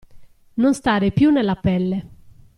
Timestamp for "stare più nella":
0.73-1.53